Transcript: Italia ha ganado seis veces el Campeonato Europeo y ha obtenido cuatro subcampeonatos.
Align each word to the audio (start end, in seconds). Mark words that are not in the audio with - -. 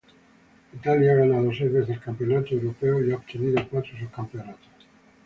Italia 0.73 1.11
ha 1.11 1.15
ganado 1.17 1.51
seis 1.53 1.71
veces 1.71 1.89
el 1.91 1.99
Campeonato 1.99 2.55
Europeo 2.55 3.05
y 3.05 3.11
ha 3.11 3.17
obtenido 3.17 3.63
cuatro 3.69 3.91
subcampeonatos. 3.99 4.69